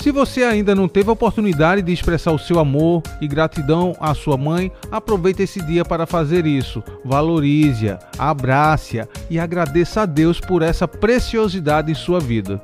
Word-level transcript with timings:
Se 0.01 0.13
você 0.13 0.45
ainda 0.45 0.77
não 0.77 0.87
teve 0.89 1.11
a 1.11 1.13
oportunidade 1.13 1.83
de 1.83 1.93
expressar 1.93 2.31
o 2.31 2.39
seu 2.39 2.61
amor 2.61 3.03
e 3.21 3.27
gratidão 3.27 3.97
à 3.99 4.15
sua 4.15 4.37
mãe, 4.37 4.71
aproveite 4.93 5.43
esse 5.43 5.61
dia 5.61 5.85
para 5.85 6.07
fazer 6.07 6.47
isso. 6.47 6.83
Valorize-a, 7.05 7.99
abrace-a 8.17 9.09
e 9.29 9.41
agradeça 9.41 10.03
a 10.03 10.07
Deus 10.07 10.41
por 10.41 10.63
essa 10.63 10.87
preciosidade 10.87 11.91
em 11.91 11.97
sua 11.97 12.21
vida. 12.21 12.63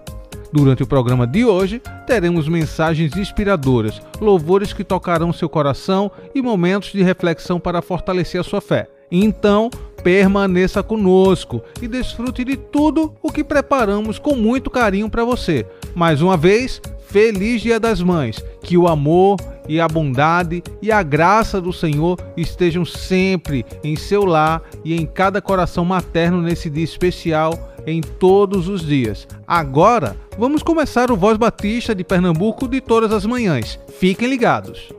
Durante 0.54 0.84
o 0.84 0.86
programa 0.86 1.26
de 1.26 1.44
hoje, 1.44 1.82
teremos 2.06 2.46
mensagens 2.46 3.16
inspiradoras, 3.16 4.00
louvores 4.20 4.72
que 4.72 4.84
tocarão 4.84 5.32
seu 5.32 5.48
coração 5.48 6.12
e 6.32 6.40
momentos 6.40 6.92
de 6.92 7.02
reflexão 7.02 7.58
para 7.58 7.82
fortalecer 7.82 8.40
a 8.40 8.44
sua 8.44 8.60
fé. 8.60 8.88
Então, 9.10 9.68
permaneça 10.04 10.80
conosco 10.80 11.60
e 11.82 11.88
desfrute 11.88 12.44
de 12.44 12.56
tudo 12.56 13.12
o 13.20 13.32
que 13.32 13.42
preparamos 13.42 14.16
com 14.20 14.36
muito 14.36 14.70
carinho 14.70 15.10
para 15.10 15.24
você. 15.24 15.66
Mais 15.92 16.22
uma 16.22 16.36
vez, 16.36 16.80
feliz 17.08 17.60
Dia 17.60 17.80
das 17.80 18.00
Mães. 18.00 18.40
Que 18.62 18.78
o 18.78 18.86
amor 18.86 19.38
e 19.68 19.80
a 19.80 19.88
bondade 19.88 20.62
e 20.80 20.92
a 20.92 21.02
graça 21.02 21.60
do 21.60 21.72
Senhor 21.72 22.16
estejam 22.36 22.84
sempre 22.84 23.66
em 23.82 23.96
seu 23.96 24.24
lar 24.24 24.62
e 24.84 24.94
em 24.94 25.04
cada 25.04 25.42
coração 25.42 25.84
materno 25.84 26.40
nesse 26.40 26.70
dia 26.70 26.84
especial 26.84 27.73
em 27.86 28.00
todos 28.00 28.68
os 28.68 28.84
dias. 28.86 29.26
Agora, 29.46 30.16
vamos 30.38 30.62
começar 30.62 31.10
o 31.10 31.16
Voz 31.16 31.36
Batista 31.36 31.94
de 31.94 32.04
Pernambuco 32.04 32.66
de 32.68 32.80
todas 32.80 33.12
as 33.12 33.26
manhãs. 33.26 33.78
Fiquem 33.98 34.28
ligados. 34.28 34.92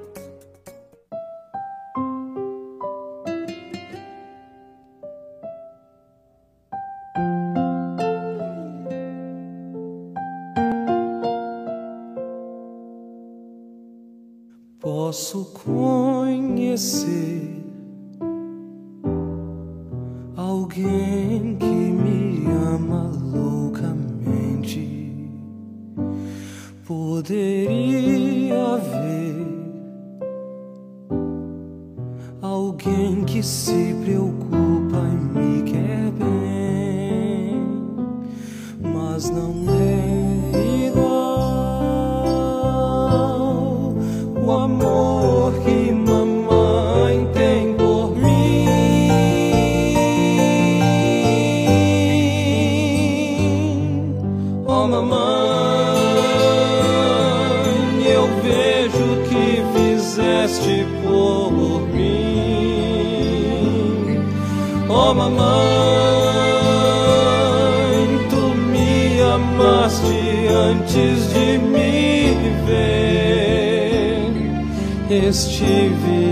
Estive 75.16 76.25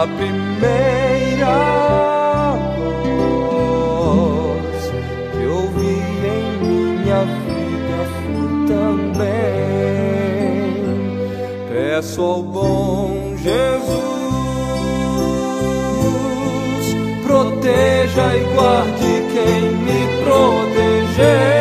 A 0.00 0.06
primeira 0.06 1.56
voz 3.98 4.80
que 5.30 5.44
ouvi 5.44 5.96
em 6.24 6.44
minha 6.64 7.20
vida 7.44 7.98
foi 8.16 8.48
também. 8.66 9.28
Peço 11.68 12.22
ao 12.22 12.42
bom 12.42 13.36
Jesus 13.36 14.10
proteja 17.26 18.36
e 18.36 18.44
guarde 18.54 19.12
quem 19.34 19.60
me 19.84 20.00
protegeu. 20.24 21.59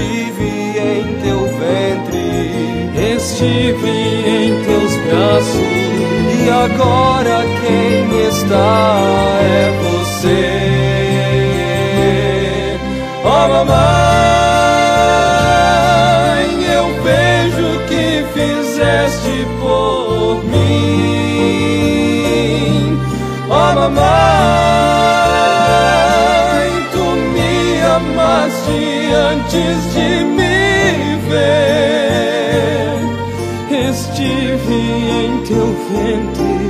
Estive 0.00 0.48
em 0.78 1.04
teu 1.22 1.40
ventre, 1.58 2.26
estive 3.14 3.90
em 3.90 4.64
teus 4.64 4.92
braços, 5.04 5.70
e 6.38 6.48
agora 6.48 7.36
quem 7.60 8.26
está 8.26 9.38
é 9.42 9.70
você. 9.82 10.40
Oh, 13.22 13.44
mamãe, 13.48 13.76
eu 16.64 16.86
vejo 17.02 17.64
o 17.76 17.78
que 17.86 18.24
fizeste 18.32 19.36
por 19.60 20.42
mim. 20.44 21.80
Oh, 23.50 23.72
mamãe, 23.74 24.69
antes 29.50 29.94
de 29.94 30.24
me 30.24 31.16
ver. 31.28 31.50
Estive 33.90 34.74
em 34.74 35.42
teu 35.44 35.66
ventre, 35.90 36.62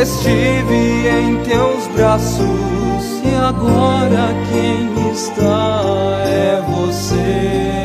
estive 0.00 0.82
em 1.08 1.36
teus 1.44 1.86
braços, 1.88 3.04
e 3.24 3.34
agora 3.34 4.34
quem 4.50 5.12
está 5.12 6.22
é 6.24 6.62
você. 6.66 7.77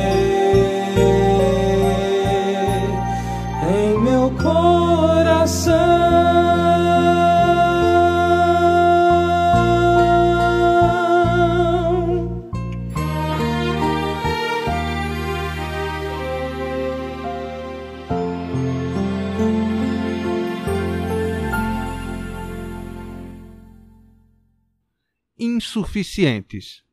Insuficientes, 26.04 26.84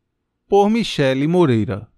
por 0.49 0.71
Michele 0.71 1.27
Moreira. 1.27 1.89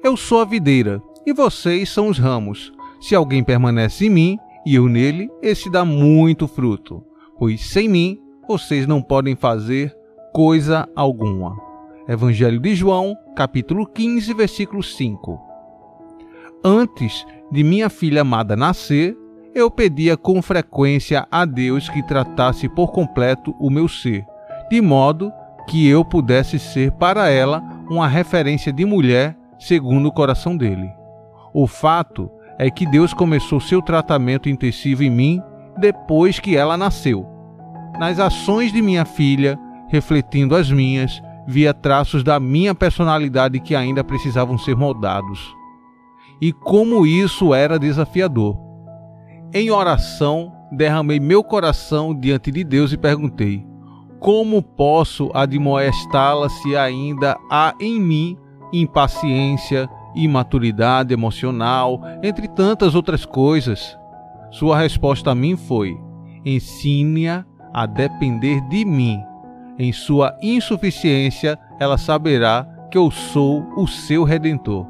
Eu 0.00 0.16
sou 0.16 0.40
a 0.40 0.44
videira 0.44 1.02
e 1.26 1.32
vocês 1.32 1.88
são 1.88 2.06
os 2.06 2.18
ramos. 2.18 2.72
Se 3.00 3.16
alguém 3.16 3.42
permanece 3.42 4.06
em 4.06 4.10
mim 4.10 4.38
e 4.64 4.76
eu 4.76 4.88
nele, 4.88 5.28
esse 5.42 5.68
dá 5.68 5.84
muito 5.84 6.46
fruto, 6.46 7.04
pois 7.36 7.68
sem 7.68 7.88
mim 7.88 8.20
vocês 8.46 8.86
não 8.86 9.02
podem 9.02 9.34
fazer 9.34 9.92
coisa 10.32 10.88
alguma. 10.94 11.60
Evangelho 12.06 12.60
de 12.60 12.76
João, 12.76 13.16
capítulo 13.34 13.84
15, 13.84 14.32
versículo 14.34 14.84
5. 14.84 15.40
Antes 16.64 17.26
de 17.50 17.64
minha 17.64 17.90
filha 17.90 18.20
amada 18.20 18.54
nascer, 18.54 19.16
eu 19.52 19.68
pedia 19.68 20.16
com 20.16 20.40
frequência 20.40 21.26
a 21.28 21.44
Deus 21.44 21.88
que 21.88 22.06
tratasse 22.06 22.68
por 22.68 22.92
completo 22.92 23.52
o 23.58 23.68
meu 23.68 23.88
ser, 23.88 24.24
de 24.70 24.80
modo 24.80 25.32
que 25.66 25.86
eu 25.88 26.04
pudesse 26.04 26.58
ser 26.58 26.92
para 26.92 27.28
ela 27.28 27.62
uma 27.88 28.06
referência 28.06 28.72
de 28.72 28.84
mulher 28.84 29.36
segundo 29.58 30.08
o 30.08 30.12
coração 30.12 30.56
dele. 30.56 30.90
O 31.52 31.66
fato 31.66 32.30
é 32.58 32.70
que 32.70 32.86
Deus 32.86 33.12
começou 33.12 33.60
seu 33.60 33.80
tratamento 33.80 34.48
intensivo 34.48 35.02
em 35.02 35.10
mim 35.10 35.42
depois 35.78 36.38
que 36.38 36.56
ela 36.56 36.76
nasceu. 36.76 37.26
Nas 37.98 38.18
ações 38.18 38.72
de 38.72 38.82
minha 38.82 39.04
filha, 39.04 39.58
refletindo 39.88 40.54
as 40.54 40.70
minhas, 40.70 41.22
via 41.46 41.74
traços 41.74 42.24
da 42.24 42.40
minha 42.40 42.74
personalidade 42.74 43.60
que 43.60 43.74
ainda 43.74 44.02
precisavam 44.02 44.58
ser 44.58 44.76
moldados. 44.76 45.54
E 46.40 46.52
como 46.52 47.06
isso 47.06 47.54
era 47.54 47.78
desafiador. 47.78 48.58
Em 49.52 49.70
oração, 49.70 50.52
derramei 50.72 51.20
meu 51.20 51.44
coração 51.44 52.14
diante 52.14 52.50
de 52.50 52.64
Deus 52.64 52.92
e 52.92 52.96
perguntei: 52.96 53.64
Como 54.24 54.62
posso 54.62 55.30
admoestá-la 55.34 56.48
se 56.48 56.74
ainda 56.74 57.36
há 57.50 57.74
em 57.78 58.00
mim 58.00 58.38
impaciência, 58.72 59.86
imaturidade 60.14 61.12
emocional, 61.12 62.00
entre 62.22 62.48
tantas 62.48 62.94
outras 62.94 63.26
coisas? 63.26 63.98
Sua 64.50 64.78
resposta 64.78 65.32
a 65.32 65.34
mim 65.34 65.56
foi: 65.56 66.00
Ensine-a 66.42 67.44
a 67.70 67.84
depender 67.84 68.62
de 68.62 68.86
mim. 68.86 69.20
Em 69.78 69.92
sua 69.92 70.34
insuficiência, 70.40 71.58
ela 71.78 71.98
saberá 71.98 72.66
que 72.90 72.96
eu 72.96 73.10
sou 73.10 73.62
o 73.76 73.86
seu 73.86 74.24
redentor. 74.24 74.86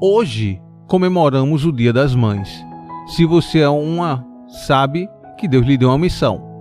Hoje 0.00 0.62
comemoramos 0.86 1.66
o 1.66 1.72
Dia 1.72 1.92
das 1.92 2.14
Mães. 2.14 2.64
Se 3.06 3.26
você 3.26 3.58
é 3.58 3.68
uma, 3.68 4.26
sabe 4.48 5.10
que 5.36 5.46
Deus 5.46 5.66
lhe 5.66 5.76
deu 5.76 5.90
uma 5.90 5.98
missão: 5.98 6.55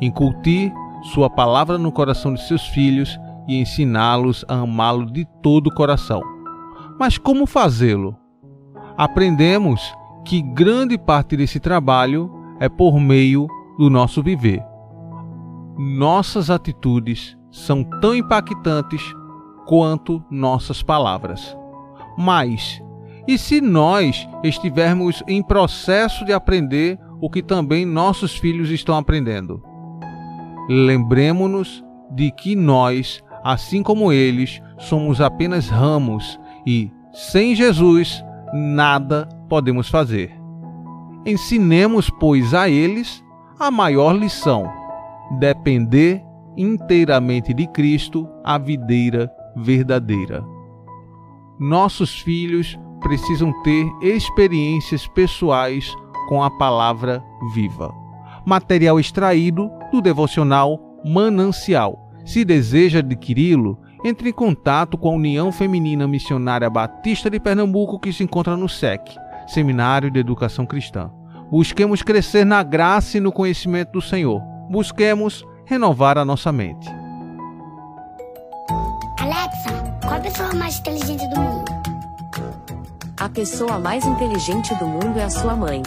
incutir 0.00 0.72
sua 1.12 1.30
palavra 1.30 1.78
no 1.78 1.92
coração 1.92 2.34
de 2.34 2.42
seus 2.42 2.66
filhos 2.66 3.18
e 3.46 3.60
ensiná-los 3.60 4.44
a 4.48 4.60
amá-lo 4.60 5.06
de 5.06 5.24
todo 5.42 5.68
o 5.68 5.74
coração. 5.74 6.20
Mas 6.98 7.18
como 7.18 7.46
fazê-lo? 7.46 8.16
Aprendemos 8.96 9.94
que 10.24 10.42
grande 10.42 10.98
parte 10.98 11.36
desse 11.36 11.60
trabalho 11.60 12.30
é 12.58 12.68
por 12.68 12.98
meio 12.98 13.46
do 13.78 13.88
nosso 13.90 14.22
viver. 14.22 14.62
Nossas 15.78 16.50
atitudes 16.50 17.36
são 17.50 17.84
tão 18.00 18.14
impactantes 18.14 19.02
quanto 19.66 20.24
nossas 20.30 20.82
palavras. 20.82 21.56
Mas, 22.16 22.82
e 23.28 23.36
se 23.36 23.60
nós 23.60 24.26
estivermos 24.42 25.22
em 25.28 25.42
processo 25.42 26.24
de 26.24 26.32
aprender 26.32 26.98
o 27.20 27.28
que 27.28 27.42
também 27.42 27.84
nossos 27.84 28.36
filhos 28.36 28.70
estão 28.70 28.96
aprendendo? 28.96 29.62
Lembremos-nos 30.68 31.84
de 32.10 32.30
que 32.30 32.56
nós, 32.56 33.22
assim 33.44 33.82
como 33.82 34.12
eles, 34.12 34.60
somos 34.78 35.20
apenas 35.20 35.68
ramos 35.68 36.38
e, 36.66 36.90
sem 37.12 37.54
Jesus, 37.54 38.22
nada 38.52 39.28
podemos 39.48 39.88
fazer. 39.88 40.32
Ensinemos, 41.24 42.10
pois, 42.10 42.54
a 42.54 42.68
eles 42.68 43.24
a 43.58 43.70
maior 43.70 44.12
lição: 44.12 44.70
depender 45.38 46.22
inteiramente 46.56 47.52
de 47.52 47.66
Cristo, 47.68 48.28
a 48.44 48.58
videira 48.58 49.30
verdadeira. 49.56 50.44
Nossos 51.58 52.20
filhos 52.20 52.78
precisam 53.00 53.52
ter 53.62 53.86
experiências 54.02 55.06
pessoais 55.06 55.94
com 56.28 56.42
a 56.42 56.50
palavra 56.50 57.22
viva. 57.54 58.05
Material 58.46 59.00
extraído 59.00 59.68
do 59.90 60.00
devocional 60.00 60.78
Manancial. 61.04 62.08
Se 62.24 62.44
deseja 62.44 63.00
adquiri-lo, 63.00 63.78
entre 64.04 64.30
em 64.30 64.32
contato 64.32 64.96
com 64.96 65.08
a 65.08 65.14
União 65.14 65.50
Feminina 65.50 66.06
Missionária 66.06 66.70
Batista 66.70 67.28
de 67.28 67.40
Pernambuco, 67.40 67.98
que 67.98 68.12
se 68.12 68.22
encontra 68.22 68.56
no 68.56 68.68
SEC, 68.68 69.02
Seminário 69.48 70.12
de 70.12 70.20
Educação 70.20 70.64
Cristã. 70.64 71.10
Busquemos 71.50 72.02
crescer 72.02 72.44
na 72.44 72.62
graça 72.62 73.18
e 73.18 73.20
no 73.20 73.32
conhecimento 73.32 73.92
do 73.92 74.00
Senhor. 74.00 74.40
Busquemos 74.70 75.44
renovar 75.64 76.16
a 76.16 76.24
nossa 76.24 76.52
mente. 76.52 76.88
Alexa, 79.18 79.98
qual 80.02 80.14
a 80.14 80.20
pessoa 80.20 80.54
mais 80.54 80.78
inteligente 80.78 81.28
do 81.28 81.40
mundo? 81.40 81.64
A 83.18 83.28
pessoa 83.28 83.78
mais 83.80 84.04
inteligente 84.04 84.72
do 84.76 84.86
mundo 84.86 85.18
é 85.18 85.24
a 85.24 85.30
sua 85.30 85.56
mãe. 85.56 85.82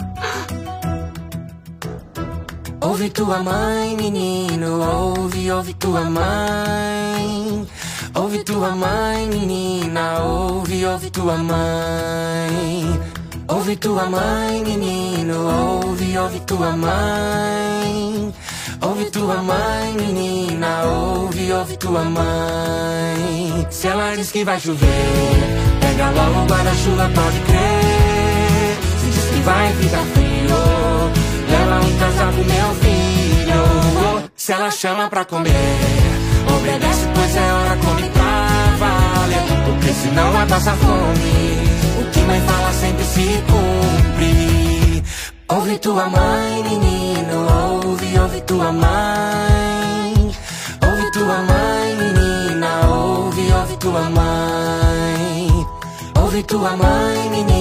Ouve 2.90 3.08
tua 3.10 3.38
mãe, 3.40 3.96
menino, 3.96 4.80
ouve, 4.82 5.48
ouve 5.52 5.74
tua 5.74 6.00
mãe. 6.00 7.64
Ouve 8.16 8.42
tua 8.42 8.70
mãe, 8.70 9.28
menina, 9.28 10.18
ouve, 10.24 10.84
ouve 10.84 11.08
tua 11.08 11.36
mãe. 11.36 13.00
Ouve 13.46 13.76
tua 13.76 14.06
mãe, 14.06 14.64
menino, 14.64 15.36
ouve, 15.84 16.18
ouve 16.18 16.40
tua 16.40 16.72
mãe. 16.72 18.34
Ouve 18.82 19.04
tua 19.04 19.36
mãe, 19.36 19.94
menina, 19.94 20.82
ouve, 20.86 21.52
ouve 21.52 21.76
tua 21.76 22.02
mãe. 22.02 23.68
Se 23.70 23.86
ela 23.86 24.16
diz 24.16 24.32
que 24.32 24.44
vai 24.44 24.58
chover, 24.58 24.88
pega 25.80 26.10
logo 26.10 26.40
o 26.40 26.46
guarda-chuva, 26.46 27.08
pode 27.14 27.40
crer. 27.46 27.99
Chama 34.80 35.10
pra 35.10 35.26
comer, 35.26 35.50
obedece, 36.56 37.06
pois 37.14 37.36
é 37.36 37.52
hora, 37.52 37.76
come 37.84 38.08
pra 38.08 38.76
valer. 38.78 39.42
Porque 39.66 39.92
senão 39.92 40.32
vai 40.32 40.46
passar 40.46 40.74
fome. 40.74 42.00
O 42.00 42.10
que 42.10 42.20
mãe 42.20 42.40
fala 42.40 42.72
sempre 42.72 43.04
se 43.04 43.44
cumpre. 43.50 45.04
Ouve 45.48 45.78
tua 45.80 46.08
mãe, 46.08 46.62
menino, 46.62 47.82
ouve, 47.84 48.18
ouve 48.20 48.40
tua 48.40 48.72
mãe. 48.72 50.14
Ouve 50.88 51.10
tua 51.12 51.38
mãe, 51.42 51.96
menina, 51.98 52.88
ouve, 52.88 53.52
ouve 53.52 53.76
tua 53.76 54.00
mãe. 54.00 55.66
Ouve 56.22 56.42
tua 56.44 56.70
mãe, 56.70 57.28
menino, 57.28 57.59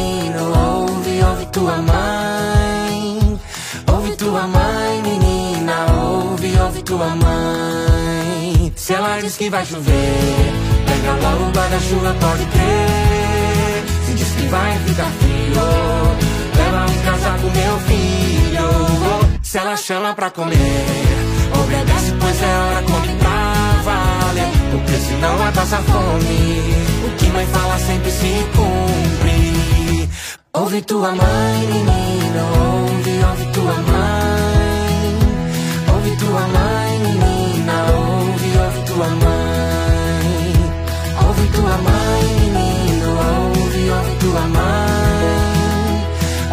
tua 7.00 7.16
mãe. 7.16 8.74
Se 8.76 8.94
ela 8.94 9.20
diz 9.22 9.38
que 9.38 9.50
vai 9.50 9.66
chover, 9.66 10.54
pega 10.86 11.14
logo 11.14 11.46
o 11.46 11.52
guarda-chuva, 11.52 12.14
pode 12.20 12.46
crer. 12.46 13.84
Se 14.06 14.14
diz 14.14 14.28
que 14.32 14.48
vai 14.48 14.78
ficar 14.80 15.10
frio, 15.20 15.54
leva 16.58 16.86
um 16.92 17.00
casaco, 17.06 17.50
meu 17.58 17.80
filho. 17.88 19.40
Se 19.42 19.58
ela 19.58 19.78
chama 19.78 20.14
pra 20.14 20.30
comer, 20.30 20.86
obedece, 21.62 22.14
pois 22.20 22.42
é 22.42 22.58
hora, 22.58 22.84
come 22.84 23.16
pra 23.16 23.82
valer. 23.86 24.52
Porque 24.72 24.98
senão 25.08 25.38
vai 25.38 25.52
passar 25.54 25.82
fome. 25.84 26.76
O 27.06 27.16
que 27.18 27.28
mãe 27.28 27.48
fala 27.48 27.80
sempre 27.80 28.12
se 28.12 28.46
cumpre. 28.56 30.10
Ouve 30.54 30.82
tua 30.82 31.16
mãe, 31.16 31.68
menino, 31.68 32.42
ouve, 32.60 33.24
ouve 33.24 33.46
tua 33.54 33.74
mãe. 33.74 34.29
Ouve 36.20 36.32
tua 36.32 36.48
mãe, 36.48 37.00
menina, 37.00 37.74
ouve, 37.96 38.58
ouve 38.58 38.82
tua 38.88 39.08
mãe. 39.08 40.28
Ouve 41.26 41.48
tua 41.48 41.78
mãe, 41.78 42.24
menino, 42.36 43.10
ouve, 43.16 43.90
ouve 43.90 44.16
tua 44.20 44.42
mãe. 44.42 45.32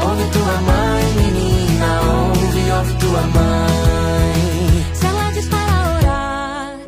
Ouve 0.06 0.24
tua 0.30 0.60
mãe, 0.60 1.04
menina, 1.16 2.00
ouve, 2.00 2.70
ouve 2.78 2.94
tua 2.94 3.22
mãe. 3.22 4.94
Se 4.94 5.06
ela 5.06 5.32
diz 5.32 5.48
para 5.48 5.74
orar, 5.98 6.78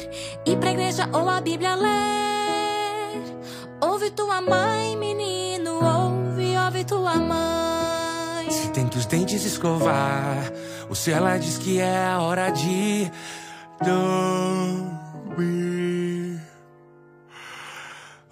ir 0.47 0.57
pra 0.59 0.71
igreja 0.71 1.09
ou 1.13 1.29
a 1.29 1.41
Bíblia 1.41 1.75
ler. 1.75 3.23
Ouve 3.81 4.11
tua 4.13 4.41
mãe, 4.41 4.97
menino, 4.97 5.81
ouve, 5.83 6.57
ouve 6.57 6.85
tua 6.85 7.17
mãe. 7.17 8.49
Se 8.51 8.69
tem 8.69 8.87
que 8.87 8.99
os 8.99 9.07
dentes 9.07 9.45
escovar, 9.45 10.53
se 10.95 11.11
ela 11.13 11.39
diz 11.39 11.59
que 11.59 11.81
é 11.81 12.07
a 12.07 12.21
hora 12.21 12.51
de 12.51 13.11
dormir. 13.85 14.99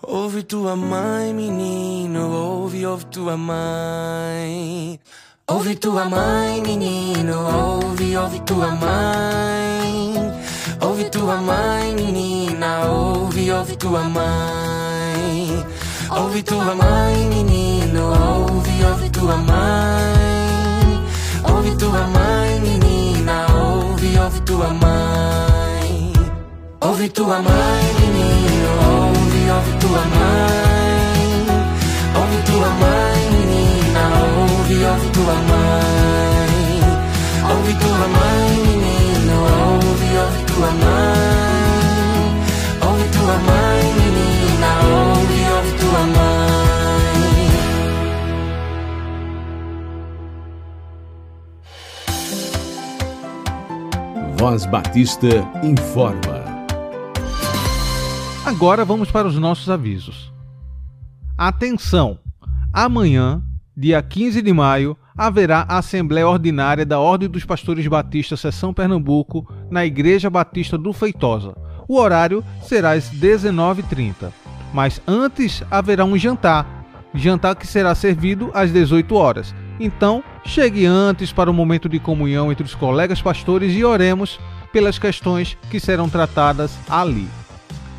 Ouve 0.02 0.42
tua 0.42 0.76
mãe, 0.76 1.34
menino, 1.34 2.32
ouve, 2.32 2.86
ouve 2.86 3.04
tua 3.06 3.36
mãe. 3.36 5.00
Ouve 5.48 5.76
tua 5.76 6.04
mãe, 6.06 6.60
menino, 6.62 7.34
ouve, 7.38 8.16
ouve 8.16 8.40
tua 8.40 8.68
mãe. 8.68 10.14
Ouve 10.80 11.04
tua 11.10 11.36
mãe, 11.36 11.94
menina, 11.94 12.86
ouve, 12.88 13.52
ouve 13.52 13.76
tua 13.76 14.02
mãe. 14.02 15.66
Ouve 16.10 16.42
tua 16.42 16.74
mãe, 16.74 17.28
menino, 17.28 18.02
ouve, 18.08 18.84
ouve 18.84 19.10
tua 19.10 19.36
mãe. 19.36 20.15
Ouve 21.66 21.78
tua 21.78 22.06
mãe, 22.06 22.60
menina, 22.60 23.46
ouve, 23.52 24.18
ouve 24.20 24.40
tua 24.42 24.68
mãe. 24.68 26.12
Ouve 26.80 27.08
tua 27.08 27.42
mãe, 27.42 27.84
menino, 27.98 28.70
ouve, 28.86 29.50
ouve 29.50 29.72
tua 29.80 30.02
mãe. 30.14 31.26
Ouve 32.14 32.38
tua 32.46 32.70
mãe, 32.70 33.18
menina, 33.32 34.02
ouve, 34.22 34.84
ouve 34.84 35.10
tua 35.10 35.34
mãe. 35.50 36.52
Ouve 37.50 37.74
tua 37.74 38.06
mãe, 38.14 38.50
menino, 38.62 39.36
ouve, 39.42 40.18
ouve 40.22 40.42
tua 40.44 40.70
mãe. 40.70 42.30
Ouve 42.86 43.08
tua 43.08 43.36
mãe, 43.48 43.82
menina, 43.98 44.68
ouve, 44.84 45.40
ouve 45.56 45.72
tua 45.80 46.02
mãe. 46.14 46.25
Voz 54.38 54.66
Batista 54.66 55.28
informa. 55.62 56.44
Agora 58.44 58.84
vamos 58.84 59.10
para 59.10 59.26
os 59.26 59.38
nossos 59.38 59.70
avisos. 59.70 60.30
Atenção! 61.38 62.18
Amanhã, 62.70 63.42
dia 63.74 64.02
15 64.02 64.42
de 64.42 64.52
maio, 64.52 64.94
haverá 65.16 65.64
a 65.66 65.78
Assembleia 65.78 66.28
Ordinária 66.28 66.84
da 66.84 67.00
Ordem 67.00 67.30
dos 67.30 67.46
Pastores 67.46 67.86
Batistas 67.86 68.40
Seção 68.40 68.74
Pernambuco 68.74 69.50
na 69.70 69.86
Igreja 69.86 70.28
Batista 70.28 70.76
do 70.76 70.92
Feitosa. 70.92 71.56
O 71.88 71.96
horário 71.96 72.44
será 72.60 72.90
às 72.92 73.10
19h30. 73.10 74.30
Mas 74.70 75.00
antes 75.08 75.62
haverá 75.70 76.04
um 76.04 76.18
jantar, 76.18 76.84
jantar 77.14 77.56
que 77.56 77.66
será 77.66 77.94
servido 77.94 78.50
às 78.52 78.70
18 78.70 79.14
horas. 79.14 79.54
Então, 79.78 80.24
chegue 80.44 80.86
antes 80.86 81.32
para 81.32 81.50
o 81.50 81.54
momento 81.54 81.88
de 81.88 81.98
comunhão 81.98 82.50
entre 82.50 82.64
os 82.64 82.74
colegas 82.74 83.20
pastores 83.20 83.74
e 83.74 83.84
oremos 83.84 84.38
pelas 84.72 84.98
questões 84.98 85.56
que 85.70 85.78
serão 85.78 86.08
tratadas 86.08 86.76
ali. 86.88 87.28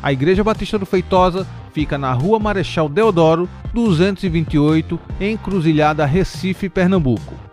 A 0.02 0.12
Igreja 0.12 0.44
Batista 0.44 0.78
do 0.78 0.86
Feitosa 0.86 1.46
fica 1.72 1.96
na 1.98 2.12
Rua 2.12 2.38
Marechal 2.38 2.88
Deodoro, 2.88 3.48
228, 3.72 4.98
Encruzilhada 5.20 6.04
Recife, 6.04 6.68
Pernambuco. 6.68 7.47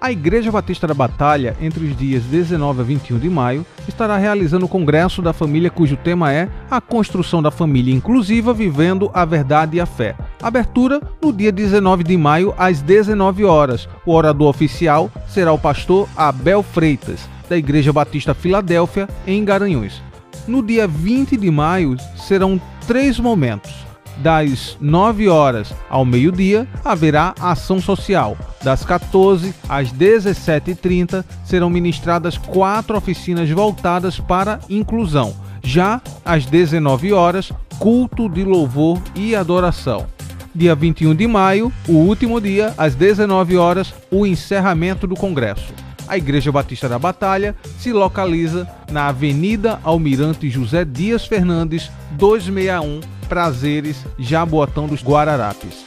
A 0.00 0.10
Igreja 0.10 0.50
Batista 0.50 0.86
da 0.86 0.94
Batalha, 0.94 1.54
entre 1.60 1.84
os 1.84 1.94
dias 1.94 2.22
19 2.24 2.80
a 2.80 2.84
21 2.84 3.18
de 3.18 3.28
maio, 3.28 3.66
estará 3.86 4.16
realizando 4.16 4.64
o 4.64 4.68
Congresso 4.68 5.20
da 5.20 5.34
Família, 5.34 5.68
cujo 5.68 5.94
tema 5.94 6.32
é 6.32 6.48
A 6.70 6.80
Construção 6.80 7.42
da 7.42 7.50
Família 7.50 7.94
Inclusiva 7.94 8.54
Vivendo 8.54 9.10
a 9.12 9.26
Verdade 9.26 9.76
e 9.76 9.80
a 9.80 9.84
Fé. 9.84 10.16
Abertura 10.42 11.02
no 11.20 11.30
dia 11.34 11.52
19 11.52 12.02
de 12.02 12.16
maio, 12.16 12.54
às 12.56 12.80
19 12.80 13.44
horas. 13.44 13.86
O 14.06 14.14
orador 14.14 14.48
oficial 14.48 15.10
será 15.28 15.52
o 15.52 15.58
pastor 15.58 16.08
Abel 16.16 16.62
Freitas, 16.62 17.28
da 17.46 17.58
Igreja 17.58 17.92
Batista 17.92 18.32
Filadélfia, 18.32 19.06
em 19.26 19.44
Garanhuns. 19.44 20.02
No 20.48 20.62
dia 20.62 20.88
20 20.88 21.36
de 21.36 21.50
maio 21.50 21.94
serão 22.16 22.58
três 22.86 23.20
momentos. 23.20 23.89
Das 24.18 24.76
9 24.80 25.28
horas 25.28 25.72
ao 25.88 26.04
meio-dia 26.04 26.68
haverá 26.84 27.34
ação 27.40 27.80
social. 27.80 28.36
Das 28.62 28.84
14 28.84 29.54
às 29.68 29.92
17h30 29.92 31.24
serão 31.44 31.70
ministradas 31.70 32.36
quatro 32.36 32.96
oficinas 32.96 33.48
voltadas 33.50 34.20
para 34.20 34.60
inclusão. 34.68 35.34
Já 35.62 36.00
às 36.24 36.46
19 36.46 37.12
horas, 37.12 37.52
culto 37.78 38.28
de 38.28 38.44
louvor 38.44 39.00
e 39.14 39.34
adoração. 39.34 40.06
Dia 40.54 40.74
21 40.74 41.14
de 41.14 41.26
maio, 41.26 41.72
o 41.88 41.92
último 41.92 42.40
dia, 42.40 42.74
às 42.76 42.94
19 42.94 43.56
horas, 43.56 43.94
o 44.10 44.26
encerramento 44.26 45.06
do 45.06 45.14
congresso. 45.14 45.72
A 46.08 46.18
Igreja 46.18 46.50
Batista 46.50 46.88
da 46.88 46.98
Batalha 46.98 47.54
se 47.78 47.92
localiza 47.92 48.68
na 48.90 49.06
Avenida 49.06 49.78
Almirante 49.84 50.50
José 50.50 50.84
Dias 50.84 51.24
Fernandes, 51.24 51.88
261, 52.12 53.00
Prazeres, 53.30 54.04
Jaboatão 54.18 54.88
dos 54.88 55.04
Guararapes. 55.04 55.86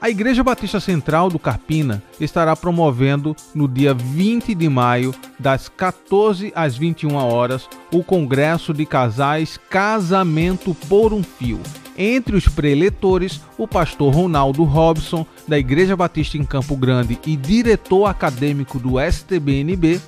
A 0.00 0.08
Igreja 0.08 0.42
Batista 0.42 0.80
Central 0.80 1.28
do 1.28 1.38
Carpina 1.38 2.02
estará 2.18 2.56
promovendo 2.56 3.36
no 3.54 3.68
dia 3.68 3.92
20 3.92 4.54
de 4.54 4.70
maio, 4.70 5.14
das 5.38 5.68
14 5.68 6.50
às 6.56 6.78
21 6.78 7.14
horas, 7.14 7.68
o 7.92 8.02
Congresso 8.02 8.72
de 8.72 8.86
Casais 8.86 9.58
Casamento 9.68 10.74
por 10.88 11.12
um 11.12 11.22
Fio. 11.22 11.60
Entre 11.98 12.34
os 12.34 12.48
preletores, 12.48 13.42
o 13.58 13.68
pastor 13.68 14.14
Ronaldo 14.14 14.64
Robson, 14.64 15.26
da 15.46 15.58
Igreja 15.58 15.94
Batista 15.94 16.38
em 16.38 16.44
Campo 16.44 16.74
Grande 16.74 17.18
e 17.26 17.36
diretor 17.36 18.06
acadêmico 18.06 18.78
do 18.78 18.98
STBNB, 18.98 20.00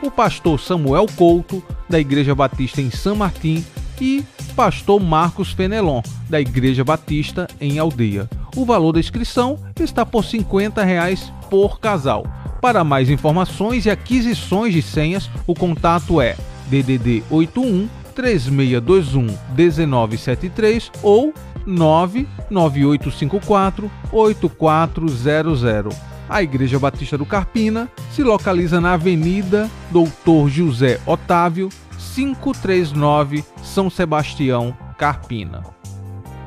o 0.00 0.08
pastor 0.08 0.60
Samuel 0.60 1.06
Couto, 1.16 1.60
da 1.88 1.98
Igreja 1.98 2.34
Batista 2.34 2.80
em 2.80 2.92
São 2.92 3.16
Martim, 3.16 3.64
e 4.00 4.24
pastor 4.54 5.00
Marcos 5.00 5.50
Fenelon, 5.52 6.00
da 6.28 6.40
Igreja 6.40 6.84
Batista 6.84 7.48
em 7.60 7.78
Aldeia. 7.78 8.28
O 8.56 8.64
valor 8.64 8.92
da 8.92 9.00
inscrição 9.00 9.58
está 9.78 10.06
por 10.06 10.24
50 10.24 10.82
reais 10.82 11.30
por 11.50 11.78
casal. 11.78 12.26
Para 12.60 12.82
mais 12.82 13.08
informações 13.10 13.86
e 13.86 13.90
aquisições 13.90 14.72
de 14.72 14.82
senhas, 14.82 15.30
o 15.46 15.54
contato 15.54 16.20
é 16.20 16.34
DDD 16.68 17.22
81 17.30 17.88
3621 18.14 19.26
1973 19.54 20.90
ou 21.02 21.32
99854 21.66 23.90
8400. 24.10 25.94
A 26.28 26.42
Igreja 26.42 26.76
Batista 26.78 27.16
do 27.16 27.24
Carpina 27.24 27.88
se 28.10 28.24
localiza 28.24 28.78
na 28.80 28.94
Avenida 28.94 29.70
Doutor 29.90 30.48
José 30.48 30.98
Otávio, 31.06 31.68
539, 32.16 33.44
São 33.62 33.90
Sebastião, 33.90 34.74
Carpina. 34.96 35.62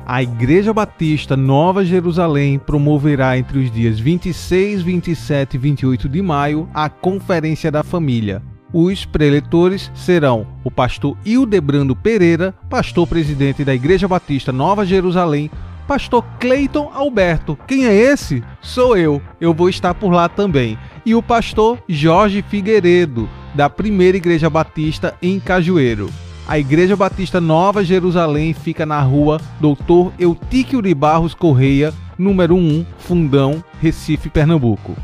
A 0.04 0.20
Igreja 0.20 0.74
Batista 0.74 1.36
Nova 1.36 1.84
Jerusalém 1.84 2.58
promoverá 2.58 3.38
entre 3.38 3.60
os 3.60 3.70
dias 3.70 4.00
26, 4.00 4.82
27 4.82 5.54
e 5.54 5.58
28 5.58 6.08
de 6.08 6.20
maio 6.20 6.68
a 6.74 6.88
Conferência 6.88 7.70
da 7.70 7.84
Família. 7.84 8.42
Os 8.72 9.04
preletores 9.04 9.92
serão 9.94 10.44
o 10.64 10.72
pastor 10.72 11.16
Hildebrando 11.24 11.94
Pereira, 11.94 12.52
pastor 12.68 13.06
presidente 13.06 13.64
da 13.64 13.72
Igreja 13.72 14.08
Batista 14.08 14.50
Nova 14.50 14.84
Jerusalém, 14.84 15.48
pastor 15.86 16.24
Cleiton 16.40 16.90
Alberto. 16.92 17.56
Quem 17.68 17.86
é 17.86 17.94
esse? 17.94 18.42
Sou 18.60 18.96
eu. 18.96 19.22
Eu 19.40 19.54
vou 19.54 19.68
estar 19.68 19.94
por 19.94 20.10
lá 20.10 20.28
também. 20.28 20.76
E 21.06 21.14
o 21.14 21.22
pastor 21.22 21.78
Jorge 21.88 22.42
Figueiredo, 22.42 23.28
da 23.54 23.68
Primeira 23.68 24.16
Igreja 24.16 24.48
Batista 24.50 25.14
em 25.20 25.38
Cajueiro. 25.38 26.10
A 26.46 26.58
Igreja 26.58 26.96
Batista 26.96 27.40
Nova 27.40 27.84
Jerusalém 27.84 28.52
fica 28.52 28.84
na 28.84 29.00
rua 29.00 29.40
Doutor 29.60 30.12
Eutíquio 30.18 30.82
de 30.82 30.92
Barros 30.94 31.34
Correia, 31.34 31.94
número 32.18 32.56
1, 32.56 32.84
Fundão, 32.98 33.62
Recife, 33.80 34.28
Pernambuco. 34.28 34.96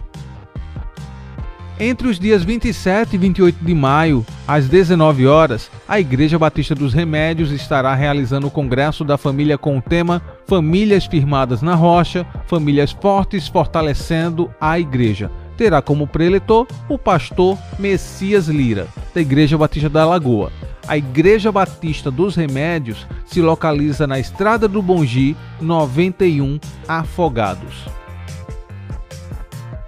Entre 1.78 2.08
os 2.08 2.18
dias 2.18 2.42
27 2.42 3.14
e 3.16 3.18
28 3.18 3.62
de 3.62 3.74
maio, 3.74 4.24
às 4.48 4.66
19 4.66 5.26
horas, 5.26 5.70
a 5.86 6.00
Igreja 6.00 6.38
Batista 6.38 6.74
dos 6.74 6.94
Remédios 6.94 7.52
estará 7.52 7.94
realizando 7.94 8.46
o 8.46 8.50
Congresso 8.50 9.04
da 9.04 9.18
Família 9.18 9.58
com 9.58 9.76
o 9.76 9.82
tema 9.82 10.22
Famílias 10.46 11.04
Firmadas 11.04 11.60
na 11.60 11.74
Rocha, 11.74 12.26
Famílias 12.46 12.92
Fortes 12.92 13.46
Fortalecendo 13.46 14.50
a 14.58 14.80
Igreja. 14.80 15.30
Terá 15.56 15.80
como 15.80 16.06
preletor 16.06 16.66
o 16.88 16.98
pastor 16.98 17.58
Messias 17.78 18.48
Lira, 18.48 18.86
da 19.14 19.20
Igreja 19.20 19.56
Batista 19.56 19.88
da 19.88 20.04
Lagoa. 20.04 20.52
A 20.86 20.96
Igreja 20.96 21.50
Batista 21.50 22.10
dos 22.10 22.36
Remédios 22.36 23.06
se 23.24 23.40
localiza 23.40 24.06
na 24.06 24.18
Estrada 24.18 24.68
do 24.68 24.80
Bongi, 24.80 25.36
91 25.60 26.60
Afogados. 26.86 27.86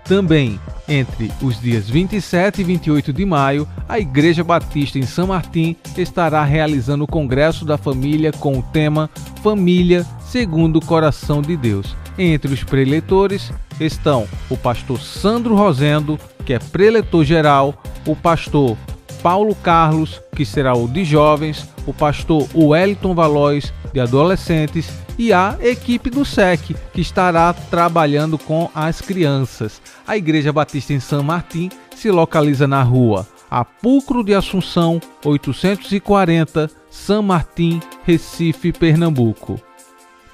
Também 0.05 0.59
entre 0.89 1.31
os 1.43 1.61
dias 1.61 1.89
27 1.89 2.63
e 2.63 2.65
28 2.65 3.13
de 3.13 3.27
maio, 3.27 3.69
a 3.87 3.99
Igreja 3.99 4.43
Batista 4.43 4.99
em 4.99 5.03
São 5.03 5.27
Martim 5.27 5.77
estará 5.99 6.43
realizando 6.43 7.05
o 7.05 7.07
Congresso 7.07 7.67
da 7.67 7.77
Família 7.77 8.33
com 8.33 8.59
o 8.59 8.63
tema 8.63 9.11
Família 9.43 10.07
segundo 10.21 10.77
o 10.77 10.85
Coração 10.85 11.43
de 11.43 11.59
Deus. 11.59 11.95
Entre 12.17 12.53
os 12.53 12.65
preletores 12.65 13.53
estão 13.81 14.27
o 14.51 14.57
pastor 14.57 15.01
Sandro 15.01 15.55
Rosendo, 15.55 16.19
que 16.45 16.55
é 16.55 16.59
preletor 16.59 17.25
geral, 17.25 17.83
o 18.07 18.15
pastor 18.17 18.77
Paulo 19.23 19.55
Carlos, 19.55 20.21
que 20.35 20.45
será 20.45 20.75
o 20.75 20.89
de 20.89 21.05
jovens, 21.05 21.69
o 21.87 21.93
pastor 21.93 22.47
Wellington 22.55 23.15
Valois, 23.15 23.73
de 23.93 24.01
adolescentes, 24.01 24.91
e 25.19 25.33
a 25.33 25.57
equipe 25.61 26.11
do 26.11 26.25
SEC, 26.25 26.77
que 26.93 27.01
estará 27.01 27.53
trabalhando 27.53 28.39
com 28.39 28.71
as 28.75 29.01
crianças. 29.01 29.83
A 30.07 30.17
Igreja 30.17 30.53
Batista 30.53 30.93
em 30.93 31.01
São 31.01 31.23
Martim 31.23 31.69
se 31.95 32.11
localiza 32.11 32.69
na 32.69 32.83
rua 32.83 33.27
Apulcro 33.51 34.23
de 34.23 34.35
Assunção, 34.35 35.01
840, 35.25 36.71
São 36.91 37.23
Martim, 37.23 37.81
Recife, 38.05 38.73
Pernambuco. 38.73 39.59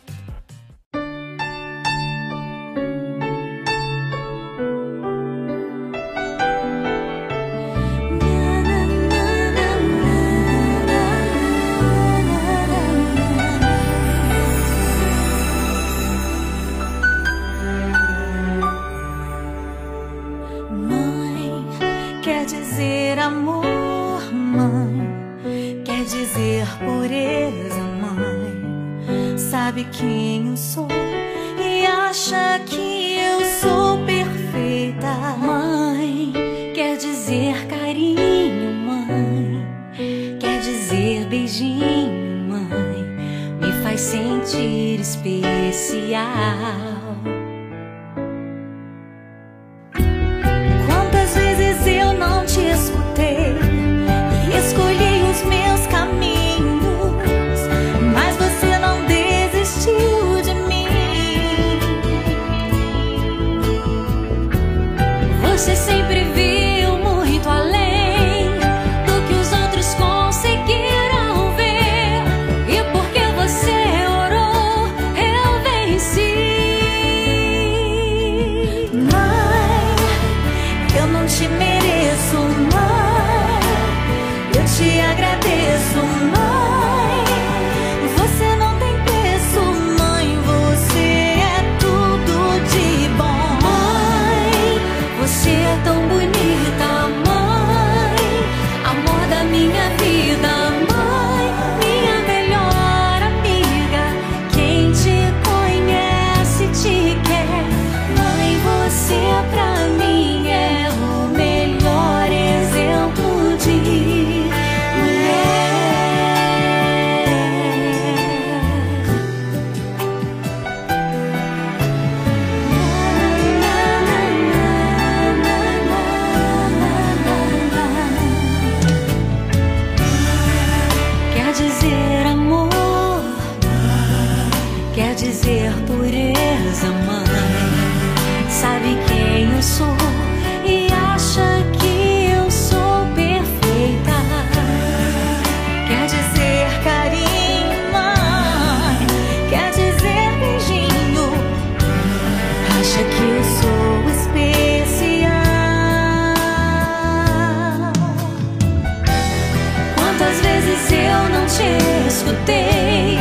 vezes 160.72 160.92
eu 160.92 161.30
não 161.30 161.46
te 161.46 162.08
escutei. 162.08 163.18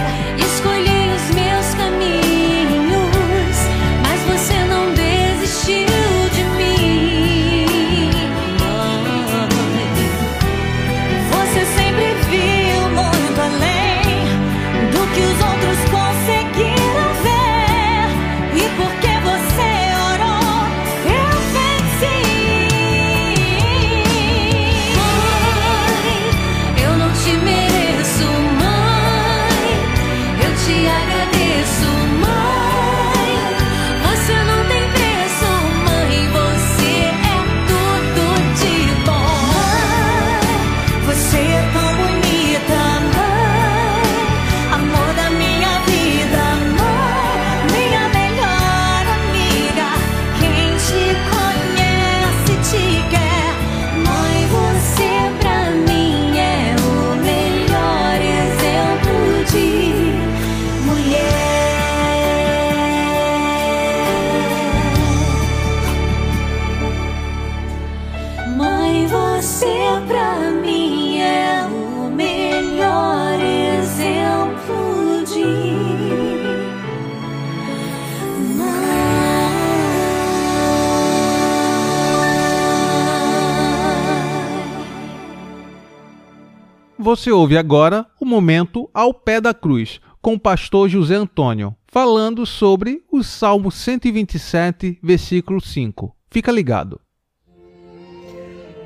Você 87.10 87.32
ouve 87.32 87.56
agora 87.56 88.06
o 88.20 88.24
momento 88.24 88.88
ao 88.94 89.12
pé 89.12 89.40
da 89.40 89.52
cruz, 89.52 90.00
com 90.22 90.34
o 90.34 90.38
pastor 90.38 90.88
José 90.88 91.16
Antônio, 91.16 91.74
falando 91.88 92.46
sobre 92.46 93.02
o 93.10 93.24
Salmo 93.24 93.68
127, 93.68 94.96
versículo 95.02 95.60
5. 95.60 96.16
Fica 96.30 96.52
ligado. 96.52 97.00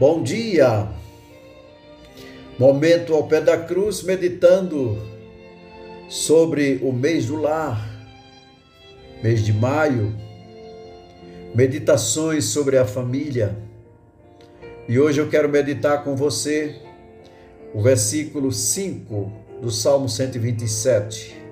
Bom 0.01 0.23
dia! 0.23 0.89
Momento 2.59 3.13
ao 3.13 3.25
pé 3.25 3.43
da 3.43 3.59
cruz, 3.59 4.03
meditando 4.03 4.99
sobre 6.09 6.81
o 6.83 6.95
mês 6.95 7.27
do 7.27 7.37
lar, 7.37 7.87
mês 9.23 9.45
de 9.45 9.53
maio, 9.53 10.17
meditações 11.55 12.47
sobre 12.47 12.79
a 12.79 12.87
família. 12.87 13.55
E 14.89 14.99
hoje 14.99 15.21
eu 15.21 15.29
quero 15.29 15.47
meditar 15.47 16.03
com 16.03 16.17
você 16.17 16.84
o 17.75 17.83
versículo 17.83 18.53
5 18.53 19.33
do 19.61 19.69
Salmo 19.69 20.09
127. 20.09 21.43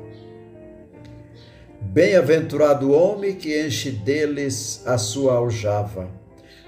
Bem-aventurado 1.80 2.90
o 2.90 2.92
homem 2.92 3.35
que 3.35 3.61
enche 3.61 3.90
deles 3.90 4.82
a 4.87 4.96
sua 4.96 5.35
aljava. 5.35 6.08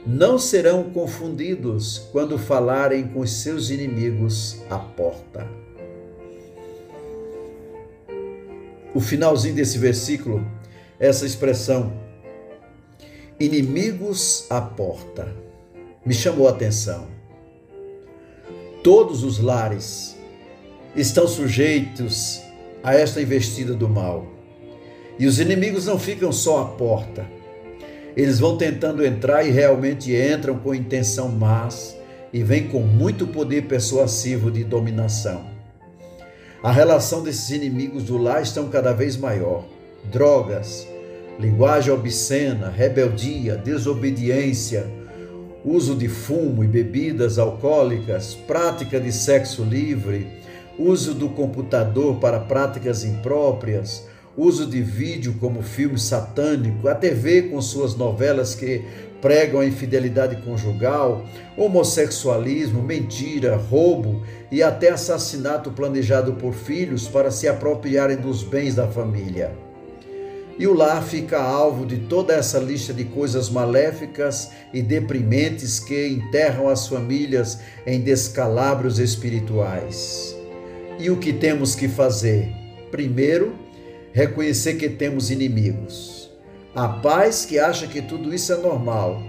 Não 0.05 0.41
serão 0.41 0.91
confundidos 0.91 2.09
quando 2.11 2.37
falarem 2.37 3.07
com 3.07 3.21
os 3.21 3.31
seus 3.31 3.71
inimigos 3.71 4.61
à 4.69 4.77
porta. 4.77 5.49
O 8.93 9.01
finalzinho 9.01 9.55
desse 9.55 9.79
versículo, 9.79 10.45
essa 10.99 11.25
expressão, 11.25 11.93
inimigos 13.39 14.47
à 14.51 14.61
porta, 14.61 15.33
me 16.05 16.13
chamou 16.13 16.49
a 16.49 16.51
atenção. 16.51 17.14
Todos 18.85 19.25
os 19.25 19.39
lares 19.39 20.15
estão 20.95 21.27
sujeitos 21.27 22.43
a 22.83 22.95
esta 22.95 23.19
investida 23.19 23.73
do 23.73 23.89
mal. 23.89 24.27
E 25.19 25.27
os 25.27 25.41
inimigos 25.41 25.87
não 25.87 25.99
ficam 25.99 26.31
só 26.31 26.61
à 26.61 26.65
porta. 26.67 27.25
Eles 28.15 28.39
vão 28.39 28.59
tentando 28.59 29.03
entrar 29.03 29.43
e 29.43 29.51
realmente 29.51 30.15
entram 30.15 30.59
com 30.59 30.75
intenção 30.75 31.31
más 31.31 31.97
e 32.31 32.43
vêm 32.43 32.69
com 32.69 32.81
muito 32.81 33.27
poder 33.27 33.63
persuasivo 33.63 34.51
de 34.51 34.63
dominação. 34.63 35.47
A 36.63 36.71
relação 36.71 37.23
desses 37.23 37.49
inimigos 37.49 38.03
do 38.03 38.19
lar 38.19 38.43
estão 38.43 38.69
cada 38.69 38.93
vez 38.93 39.17
maior. 39.17 39.65
Drogas, 40.13 40.87
linguagem 41.41 41.91
obscena, 41.91 42.69
rebeldia, 42.69 43.57
desobediência, 43.57 44.87
uso 45.65 45.95
de 45.95 46.09
fumo 46.09 46.63
e 46.63 46.67
bebidas 46.67 47.39
alcoólicas, 47.39 48.35
prática 48.35 49.01
de 49.01 49.11
sexo 49.11 49.65
livre, 49.65 50.27
uso 50.79 51.15
do 51.15 51.31
computador 51.31 52.17
para 52.17 52.39
práticas 52.39 53.05
impróprias, 53.05 54.07
uso 54.37 54.67
de 54.67 54.83
vídeo 54.83 55.37
como 55.41 55.63
filme 55.63 55.99
satânico, 55.99 56.89
a 56.89 56.95
TV 56.95 57.43
com 57.43 57.63
suas 57.63 57.97
novelas 57.97 58.55
que 58.55 58.85
pregam 59.23 59.61
a 59.61 59.67
infidelidade 59.67 60.37
conjugal, 60.43 61.25
homossexualismo, 61.57 62.83
mentira, 62.83 63.57
roubo 63.57 64.23
e 64.53 64.63
até 64.63 64.91
assassinato 64.91 65.71
planejado 65.71 66.35
por 66.35 66.53
filhos 66.53 67.09
para 67.09 67.31
se 67.31 67.49
apropriarem 67.49 68.19
dos 68.19 68.43
bens 68.43 68.75
da 68.75 68.87
família. 68.87 69.64
E 70.57 70.67
o 70.69 70.73
lar 70.75 71.03
fica 71.03 71.41
alvo 71.41 71.85
de 71.85 71.99
toda 71.99 72.33
essa 72.33 72.59
lista 72.59 72.93
de 72.93 73.05
coisas 73.05 73.51
maléficas 73.51 74.51
e 74.73 74.81
deprimentes 74.81 75.81
que 75.81 76.07
enterram 76.09 76.69
as 76.69 76.87
famílias 76.87 77.59
em 77.85 78.01
descalabros 78.01 79.01
espirituais. 79.01 80.37
E 80.99 81.11
o 81.11 81.17
que 81.17 81.33
temos 81.33 81.75
que 81.75 81.89
fazer? 81.89 82.49
Primeiro, 82.93 83.53
reconhecer 84.13 84.75
que 84.75 84.89
temos 84.89 85.29
inimigos. 85.29 86.31
A 86.73 86.87
paz 86.89 87.45
que 87.45 87.59
acha 87.59 87.89
que 87.89 88.01
tudo 88.01 88.33
isso 88.33 88.53
é 88.53 88.57
normal. 88.57 89.21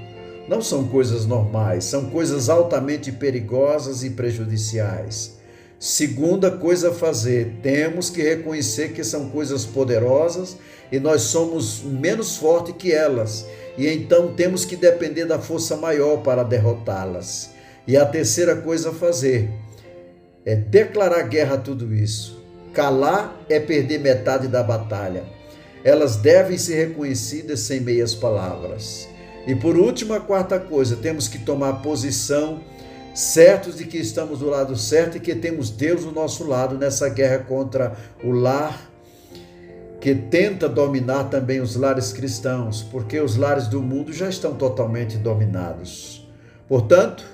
Não 0.48 0.62
são 0.62 0.88
coisas 0.88 1.26
normais, 1.26 1.86
são 1.86 2.12
coisas 2.12 2.50
altamente 2.50 3.12
perigosas 3.12 4.04
e 4.04 4.12
prejudiciais. 4.12 5.40
Segunda 5.80 6.50
coisa 6.50 6.90
a 6.90 6.94
fazer, 6.94 7.58
temos 7.62 8.10
que 8.10 8.22
reconhecer 8.22 8.94
que 8.94 9.04
são 9.04 9.30
coisas 9.30 9.66
poderosas 9.66 10.58
e 10.92 11.00
nós 11.00 11.24
somos 11.24 11.82
menos 11.84 12.38
fortes 12.38 12.76
que 12.78 12.94
elas, 12.94 13.46
e 13.78 13.88
então 13.88 14.34
temos 14.34 14.64
que 14.64 14.76
depender 14.76 15.26
da 15.26 15.38
força 15.38 15.76
maior 15.76 16.18
para 16.18 16.44
derrotá-las. 16.44 17.52
E 17.86 17.98
a 17.98 18.06
terceira 18.06 18.56
coisa 18.56 18.90
a 18.90 18.94
fazer 18.94 19.50
é 20.46 20.56
declarar 20.56 21.24
guerra 21.24 21.56
a 21.56 21.60
tudo 21.60 21.94
isso. 21.94 22.42
Calar 22.74 23.40
é 23.50 23.60
perder 23.60 24.00
metade 24.00 24.48
da 24.48 24.64
batalha. 24.64 25.24
Elas 25.84 26.16
devem 26.16 26.58
ser 26.58 26.88
reconhecidas 26.88 27.60
sem 27.62 27.80
meias 27.80 28.16
palavras. 28.16 29.08
E 29.46 29.54
por 29.54 29.78
último, 29.78 30.14
a 30.14 30.20
quarta 30.20 30.60
coisa, 30.60 30.96
temos 30.96 31.28
que 31.28 31.38
tomar 31.38 31.82
posição, 31.82 32.62
certos 33.16 33.78
de 33.78 33.86
que 33.86 33.98
estamos 33.98 34.40
do 34.40 34.50
lado 34.50 34.76
certo 34.76 35.16
e 35.16 35.22
que 35.22 35.34
temos 35.34 35.70
Deus 35.70 36.04
do 36.04 36.12
nosso 36.12 36.46
lado 36.46 36.78
nessa 36.78 37.08
guerra 37.08 37.40
contra 37.40 37.96
o 38.22 38.32
lar, 38.32 38.92
que 40.02 40.14
tenta 40.14 40.68
dominar 40.68 41.30
também 41.30 41.62
os 41.62 41.78
lares 41.78 42.12
cristãos, 42.12 42.84
porque 42.84 43.20
os 43.20 43.38
lares 43.38 43.68
do 43.68 43.82
mundo 43.82 44.12
já 44.12 44.30
estão 44.30 44.54
totalmente 44.54 45.18
dominados. 45.18 46.28
Portanto, 46.68 47.26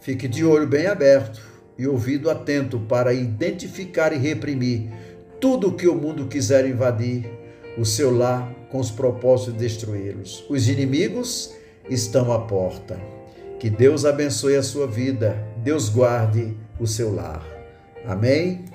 fique 0.00 0.26
de 0.26 0.44
olho 0.44 0.66
bem 0.66 0.86
aberto 0.86 1.40
e 1.78 1.86
ouvido 1.86 2.28
atento 2.28 2.80
para 2.80 3.14
identificar 3.14 4.12
e 4.12 4.18
reprimir 4.18 4.90
tudo 5.40 5.68
o 5.68 5.74
que 5.74 5.86
o 5.86 5.94
mundo 5.94 6.26
quiser 6.26 6.68
invadir 6.68 7.30
o 7.78 7.84
seu 7.84 8.16
lar 8.16 8.52
com 8.70 8.80
os 8.80 8.90
propósitos 8.90 9.54
de 9.54 9.60
destruí-los. 9.60 10.44
Os 10.48 10.68
inimigos 10.68 11.54
estão 11.88 12.32
à 12.32 12.40
porta. 12.40 13.13
Que 13.64 13.70
Deus 13.70 14.04
abençoe 14.04 14.56
a 14.56 14.62
sua 14.62 14.86
vida, 14.86 15.42
Deus 15.56 15.88
guarde 15.88 16.54
o 16.78 16.86
seu 16.86 17.14
lar. 17.14 17.40
Amém? 18.06 18.66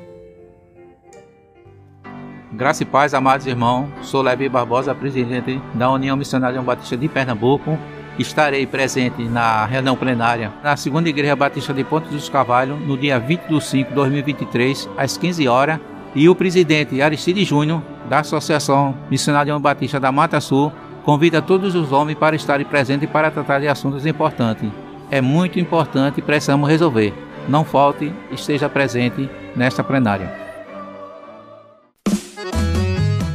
Graça 2.53 2.81
e 2.81 2.87
paz, 2.87 3.13
amados 3.13 3.45
irmãos. 3.45 3.87
Sou 4.01 4.23
Levi 4.23 4.49
Barbosa, 4.49 4.95
presidente 4.95 5.61
da 5.75 5.91
União 5.91 6.17
Missionária 6.17 6.59
Batista 6.59 6.97
de 6.97 7.07
Pernambuco 7.07 7.77
estarei 8.17 8.65
presente 8.65 9.21
na 9.25 9.63
reunião 9.63 9.95
plenária 9.95 10.51
na 10.63 10.75
segunda 10.75 11.07
Igreja 11.07 11.35
Batista 11.35 11.71
de 11.71 11.83
Ponte 11.83 12.09
dos 12.09 12.27
Cavalhos 12.27 12.79
no 12.79 12.97
dia 12.97 13.19
20 13.19 13.41
de 13.43 13.63
5 13.63 13.89
de 13.89 13.95
2023, 13.95 14.89
às 14.97 15.15
15 15.17 15.47
horas. 15.47 15.79
E 16.15 16.27
o 16.27 16.33
presidente 16.33 16.99
Aristide 16.99 17.45
Júnior, 17.45 17.83
da 18.09 18.21
Associação 18.21 18.97
Missionária 19.11 19.57
Batista 19.59 19.99
da 19.99 20.11
Mata 20.11 20.41
Sul, 20.41 20.73
convida 21.09 21.41
todos 21.41 21.73
os 21.73 21.91
homens 21.91 22.19
para 22.19 22.35
estarem 22.35 22.67
presentes 22.67 23.09
para 23.09 23.31
tratar 23.31 23.59
de 23.59 23.67
assuntos 23.67 24.05
importantes. 24.05 24.69
É 25.09 25.19
muito 25.19 25.59
importante 25.59 26.19
e 26.19 26.21
precisamos 26.21 26.69
resolver. 26.69 27.11
Não 27.47 27.65
falte, 27.65 28.13
esteja 28.31 28.69
presente 28.69 29.27
nesta 29.55 29.83
plenária. 29.83 30.31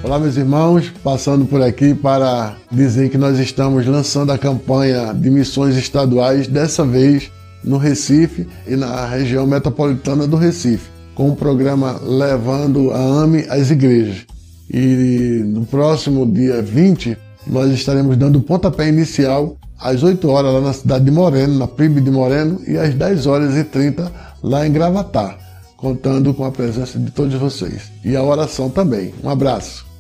Olá, 0.05 0.21
meus 0.21 0.37
irmãos, 0.37 0.93
passando 1.03 1.47
por 1.47 1.61
aqui 1.63 1.95
para 1.95 2.55
dizer 2.71 3.11
que 3.11 3.19
nós 3.19 3.41
estamos 3.41 3.85
lançando 3.85 4.31
a 4.31 4.39
campanha 4.39 5.13
de 5.13 5.29
missões 5.29 5.77
estaduais, 5.77 6.47
dessa 6.47 6.87
vez 6.87 7.29
no 7.65 7.77
Recife 7.77 8.47
e 8.69 8.77
na 8.77 9.05
região 9.05 9.49
metropolitana 9.49 10.29
do 10.29 10.37
Recife, 10.37 10.89
com 11.13 11.29
o 11.29 11.35
programa 11.35 12.01
Levando 12.01 12.93
a 12.93 12.99
AME 13.25 13.47
às 13.49 13.73
Igrejas. 13.73 14.25
E 14.73 15.43
no 15.45 15.67
próximo 15.67 16.25
dia 16.25 16.63
20, 16.63 17.19
nós 17.47 17.71
estaremos 17.73 18.17
dando 18.17 18.39
o 18.39 18.43
pontapé 18.43 18.89
inicial 18.89 19.57
às 19.79 20.03
8 20.03 20.29
horas 20.29 20.55
lá 20.55 20.61
na 20.61 20.73
cidade 20.73 21.05
de 21.05 21.11
Moreno, 21.11 21.59
na 21.59 21.67
PIB 21.67 22.01
de 22.01 22.11
Moreno, 22.11 22.61
e 22.67 22.79
às 22.79 22.95
10 22.95 23.27
horas 23.27 23.57
e 23.57 23.65
30 23.65 24.11
lá 24.43 24.67
em 24.67 24.73
Gravatar, 24.73 25.39
contando 25.77 26.33
com 26.33 26.45
a 26.45 26.51
presença 26.51 26.99
de 26.99 27.11
todos 27.11 27.35
vocês. 27.35 27.93
E 28.05 28.17
a 28.17 28.23
oração 28.23 28.71
também. 28.71 29.15
Um 29.23 29.29
abraço. 29.29 29.94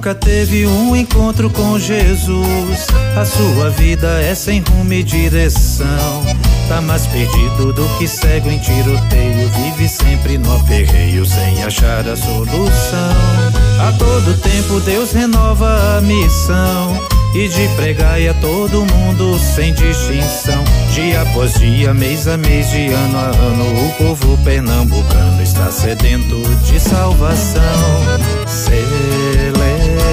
Nunca 0.00 0.14
teve 0.14 0.66
um 0.66 0.96
encontro 0.96 1.50
com 1.50 1.78
Jesus? 1.78 2.86
A 3.14 3.22
sua 3.22 3.68
vida 3.68 4.08
é 4.22 4.34
sem 4.34 4.62
rumo 4.62 4.94
e 4.94 5.02
direção. 5.02 6.24
Tá 6.68 6.80
mais 6.80 7.06
perdido 7.06 7.70
do 7.74 7.86
que 7.98 8.08
cego 8.08 8.50
em 8.50 8.58
tiroteio. 8.60 9.50
Vive 9.50 9.86
sempre 9.90 10.38
no 10.38 10.56
aperreio 10.56 11.26
sem 11.26 11.62
achar 11.62 12.08
a 12.08 12.16
solução. 12.16 13.12
A 13.78 13.92
todo 13.98 14.40
tempo 14.40 14.80
Deus 14.80 15.12
renova 15.12 15.98
a 15.98 16.00
missão. 16.00 16.98
e 17.32 17.46
de 17.46 17.68
pregai 17.76 18.26
a 18.26 18.34
todo 18.34 18.84
mundo 18.86 19.38
sem 19.38 19.72
distinção. 19.74 20.64
Dia 20.94 21.22
após 21.22 21.54
dia, 21.54 21.94
mês 21.94 22.26
a 22.26 22.36
mês, 22.36 22.68
de 22.70 22.88
ano 22.88 23.18
a 23.18 23.26
ano, 23.26 23.86
o 23.86 23.92
povo 23.98 24.36
pernambucano 24.38 25.40
está 25.40 25.70
sedento 25.70 26.42
de 26.64 26.80
salvação, 26.80 27.60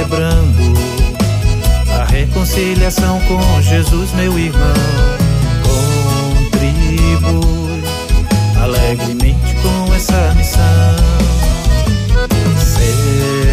celebrando 0.08 0.74
a 2.00 2.06
reconciliação 2.06 3.20
com 3.22 3.62
Jesus, 3.62 4.14
meu 4.14 4.40
irmão. 4.40 4.74
Contribui 6.54 7.84
alegremente 8.62 9.56
com 9.62 9.94
essa 9.94 10.34
missão, 10.36 10.96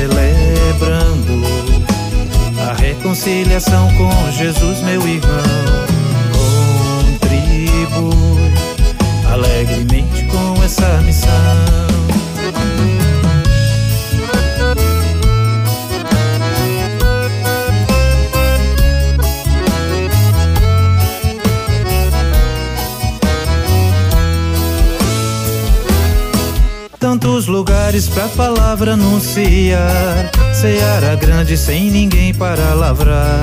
celebrando 0.07 1.43
a 2.69 2.75
reconciliação 2.81 3.93
com 3.95 4.31
Jesus, 4.31 4.81
meu 4.83 5.03
irmão. 5.07 5.43
Contribui 7.19 8.53
alegremente 9.33 10.25
com 10.27 10.63
essa 10.63 11.01
missão. 11.03 11.85
Tantos 27.35 27.47
lugares 27.49 28.09
pra 28.09 28.29
palavra 28.29 28.93
anunciar. 28.93 30.31
Seara 30.55 31.17
grande 31.17 31.57
sem 31.57 31.91
ninguém 31.91 32.33
para 32.33 32.75
lavrar. 32.75 33.43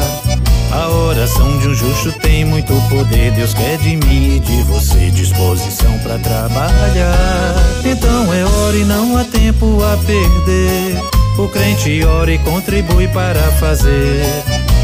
A 0.71 0.87
oração 0.87 1.59
de 1.59 1.67
um 1.67 1.75
justo 1.75 2.09
tem 2.19 2.45
muito 2.45 2.73
poder. 2.87 3.31
Deus 3.33 3.53
quer 3.53 3.77
de 3.79 3.97
mim 3.97 4.37
e 4.37 4.39
de 4.39 4.63
você 4.63 5.11
disposição 5.11 5.91
para 5.99 6.17
trabalhar. 6.19 7.55
Então 7.83 8.33
é 8.33 8.45
hora 8.45 8.77
e 8.77 8.85
não 8.85 9.17
há 9.17 9.25
tempo 9.25 9.83
a 9.83 9.97
perder. 9.97 10.97
O 11.37 11.49
crente 11.49 12.01
ora 12.05 12.31
e 12.31 12.37
contribui 12.39 13.09
para 13.09 13.41
fazer. 13.59 14.23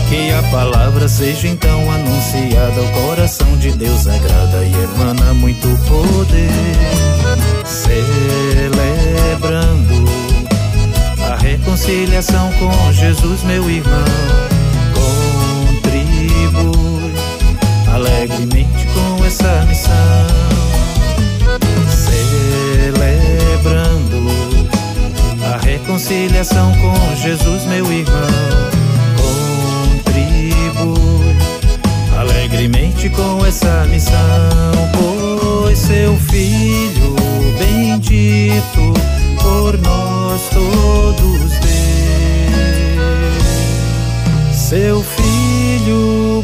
Que 0.10 0.34
a 0.34 0.44
palavra 0.52 1.08
seja 1.08 1.48
então 1.48 1.92
anunciada. 1.92 2.82
O 2.82 3.08
coração 3.08 3.56
de 3.58 3.72
Deus 3.72 4.06
agrada 4.06 4.66
e 4.66 4.74
emana 4.84 5.34
muito 5.34 5.68
poder 5.88 7.08
celebrando 9.38 10.06
a 11.32 11.36
reconciliação 11.38 12.52
com 12.54 12.72
Jesus, 12.92 13.44
meu 13.44 13.70
irmão. 13.70 14.04
Contribui 15.84 17.14
alegremente 17.94 18.88
com 18.94 19.24
essa 19.26 19.64
missão, 19.68 19.94
celebrando 22.84 23.18
a 25.54 25.58
reconciliação 25.64 26.74
com 26.78 27.16
Jesus, 27.16 27.66
meu 27.66 27.92
irmão. 27.92 28.28
Contribui 30.02 31.38
alegremente 32.18 33.10
com 33.10 33.46
essa 33.46 33.86
missão, 33.86 34.18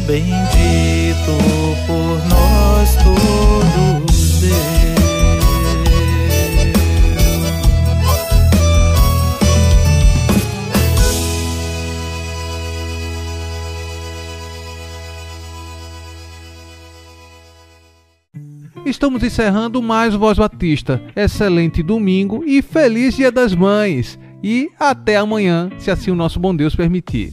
bendito 0.06 1.32
por 1.86 2.28
nós 2.28 2.96
todos. 2.96 3.24
Estamos 18.86 19.22
encerrando 19.22 19.82
mais 19.82 20.14
Voz 20.14 20.38
Batista. 20.38 21.02
Excelente 21.16 21.82
domingo 21.82 22.44
e 22.46 22.60
feliz 22.60 23.16
Dia 23.16 23.32
das 23.32 23.54
Mães. 23.54 24.18
E 24.42 24.70
até 24.78 25.16
amanhã, 25.16 25.70
se 25.78 25.90
assim 25.90 26.10
o 26.10 26.14
nosso 26.14 26.38
bom 26.38 26.54
Deus 26.54 26.76
permitir. 26.76 27.32